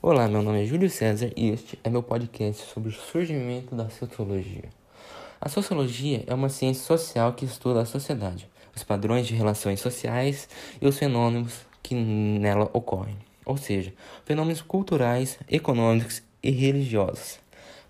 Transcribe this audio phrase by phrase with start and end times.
[0.00, 3.90] Olá, meu nome é Júlio César e este é meu podcast sobre o surgimento da
[3.90, 4.68] sociologia.
[5.40, 10.48] A sociologia é uma ciência social que estuda a sociedade, os padrões de relações sociais
[10.80, 13.92] e os fenômenos que nela ocorrem, ou seja,
[14.24, 17.40] fenômenos culturais, econômicos e religiosos.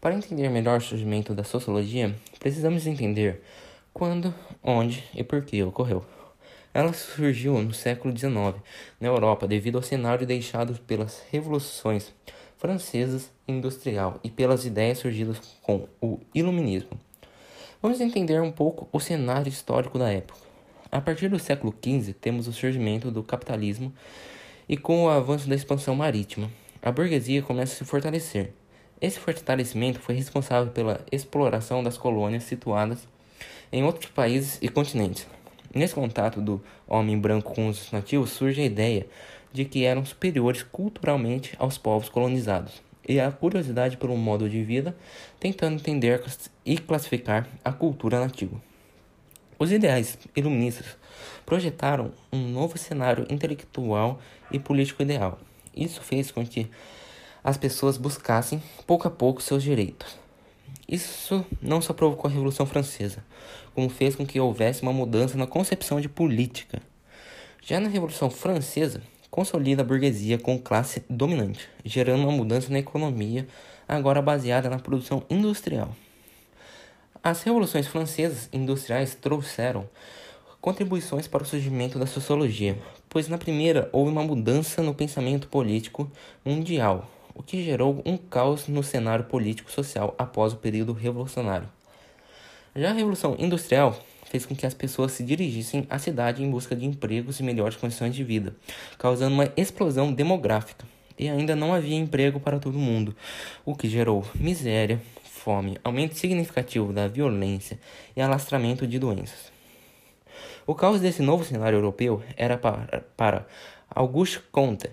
[0.00, 3.42] Para entender melhor o surgimento da sociologia, precisamos entender
[3.92, 4.32] quando,
[4.64, 6.02] onde e por que ocorreu.
[6.78, 8.54] Ela surgiu no século XIX
[9.00, 12.14] na Europa devido ao cenário deixado pelas revoluções
[12.56, 16.90] francesas industrial e pelas ideias surgidas com o iluminismo.
[17.82, 20.38] Vamos entender um pouco o cenário histórico da época.
[20.88, 23.92] A partir do século XV, temos o surgimento do capitalismo
[24.68, 26.48] e com o avanço da expansão marítima,
[26.80, 28.52] a burguesia começa a se fortalecer.
[29.00, 33.08] Esse fortalecimento foi responsável pela exploração das colônias situadas
[33.72, 35.26] em outros países e continentes,
[35.78, 39.06] Nesse contato do homem branco com os nativos surge a ideia
[39.52, 44.96] de que eram superiores culturalmente aos povos colonizados e a curiosidade pelo modo de vida,
[45.38, 46.20] tentando entender
[46.66, 48.60] e classificar a cultura nativa.
[49.56, 50.96] Os ideais iluministas
[51.46, 54.18] projetaram um novo cenário intelectual
[54.50, 55.38] e político ideal.
[55.72, 56.68] Isso fez com que
[57.44, 60.18] as pessoas buscassem pouco a pouco seus direitos.
[60.88, 63.22] Isso não só provocou a Revolução Francesa,
[63.74, 66.80] como fez com que houvesse uma mudança na concepção de política.
[67.62, 73.46] Já na Revolução Francesa, consolida a burguesia como classe dominante, gerando uma mudança na economia,
[73.86, 75.94] agora baseada na produção industrial.
[77.22, 79.86] As revoluções francesas industriais trouxeram
[80.58, 82.78] contribuições para o surgimento da sociologia,
[83.10, 86.10] pois na primeira houve uma mudança no pensamento político
[86.42, 87.06] mundial,
[87.38, 91.68] o que gerou um caos no cenário político-social após o período revolucionário.
[92.74, 96.74] Já a Revolução Industrial fez com que as pessoas se dirigissem à cidade em busca
[96.74, 98.54] de empregos e melhores condições de vida,
[98.98, 100.84] causando uma explosão demográfica.
[101.16, 103.16] E ainda não havia emprego para todo mundo,
[103.64, 107.78] o que gerou miséria, fome, aumento significativo da violência
[108.16, 109.52] e alastramento de doenças.
[110.66, 113.46] O caos desse novo cenário europeu era para, para
[113.88, 114.90] Auguste Comte,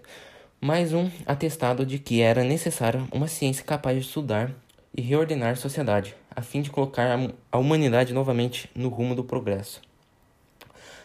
[0.66, 4.52] mais um atestado de que era necessária uma ciência capaz de estudar
[4.98, 7.20] e reordenar a sociedade, a fim de colocar
[7.52, 9.80] a humanidade novamente no rumo do progresso.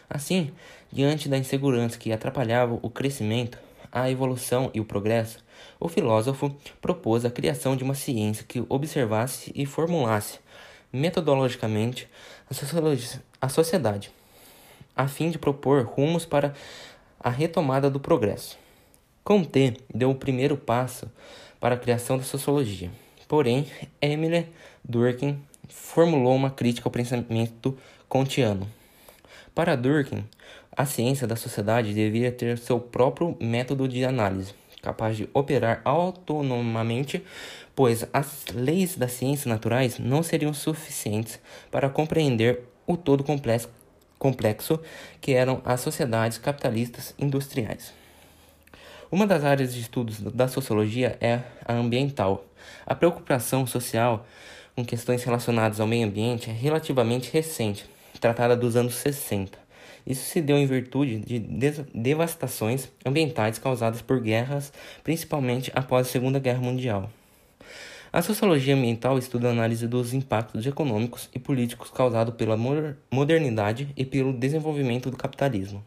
[0.09, 0.49] Assim,
[0.91, 3.59] diante da insegurança que atrapalhava o crescimento,
[3.91, 5.37] a evolução e o progresso,
[5.79, 10.39] o filósofo propôs a criação de uma ciência que observasse e formulasse
[10.91, 12.09] metodologicamente
[13.39, 14.11] a sociedade,
[14.95, 16.51] a fim de propor rumos para
[17.19, 18.59] a retomada do progresso.
[19.23, 21.09] Comte deu o primeiro passo
[21.59, 22.89] para a criação da sociologia.
[23.27, 23.67] Porém,
[24.01, 24.47] Emile
[24.83, 25.39] Durkheim
[25.69, 27.77] formulou uma crítica ao pensamento
[28.09, 28.67] kantiano.
[29.53, 30.25] Para Durkheim,
[30.75, 37.23] a ciência da sociedade deveria ter seu próprio método de análise, capaz de operar autonomamente,
[37.75, 41.39] pois as leis das ciências naturais não seriam suficientes
[41.69, 43.69] para compreender o todo complexo,
[44.17, 44.79] complexo
[45.21, 48.00] que eram as sociedades capitalistas industriais.
[49.11, 52.45] Uma das áreas de estudos da sociologia é a ambiental.
[52.85, 54.25] A preocupação social
[54.73, 57.85] com questões relacionadas ao meio ambiente é relativamente recente,
[58.21, 59.59] tratada dos anos 60.
[60.07, 61.39] Isso se deu em virtude de
[61.93, 64.71] devastações ambientais causadas por guerras,
[65.03, 67.11] principalmente após a Segunda Guerra Mundial.
[68.13, 72.55] A sociologia ambiental estuda a análise dos impactos econômicos e políticos causados pela
[73.11, 75.83] modernidade e pelo desenvolvimento do capitalismo.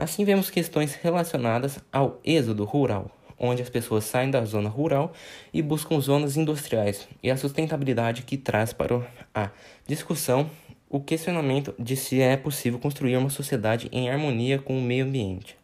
[0.00, 5.12] Assim, vemos questões relacionadas ao êxodo rural, onde as pessoas saem da zona rural
[5.52, 9.50] e buscam zonas industriais, e a sustentabilidade que traz para a
[9.86, 10.48] discussão
[10.88, 15.54] o questionamento de se é possível construir uma sociedade em harmonia com o meio ambiente.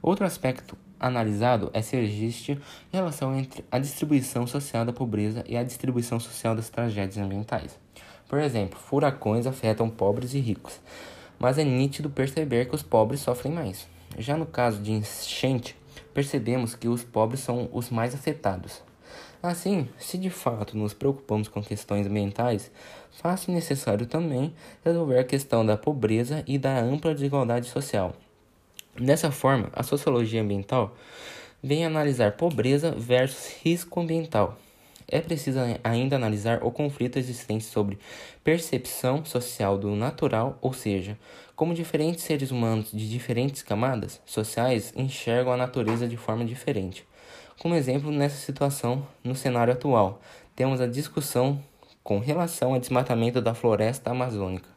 [0.00, 2.58] Outro aspecto analisado é se existe
[2.90, 7.78] relação entre a distribuição social da pobreza e a distribuição social das tragédias ambientais.
[8.26, 10.80] Por exemplo, furacões afetam pobres e ricos
[11.38, 13.88] mas é nítido perceber que os pobres sofrem mais.
[14.18, 15.76] Já no caso de enchente,
[16.14, 18.82] percebemos que os pobres são os mais afetados.
[19.42, 22.70] Assim, se de fato nos preocupamos com questões ambientais,
[23.12, 24.54] faz-se necessário também
[24.84, 28.14] resolver a questão da pobreza e da ampla desigualdade social.
[28.98, 30.96] Dessa forma, a sociologia ambiental
[31.62, 34.58] vem analisar pobreza versus risco ambiental
[35.08, 37.98] é preciso ainda analisar o conflito existente sobre
[38.42, 41.16] percepção social do natural, ou seja,
[41.54, 47.06] como diferentes seres humanos de diferentes camadas sociais enxergam a natureza de forma diferente.
[47.58, 50.20] Como exemplo, nessa situação, no cenário atual,
[50.54, 51.62] temos a discussão
[52.02, 54.75] com relação ao desmatamento da floresta amazônica.